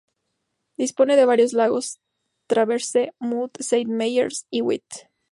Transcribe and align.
Dispone 0.79 1.15
de 1.15 1.25
varios 1.25 1.53
lagos: 1.53 1.99
Traverse, 2.47 3.13
Mud, 3.19 3.51
Saint 3.59 3.87
Marys 3.87 4.47
y 4.49 4.61
Wet. 4.63 5.11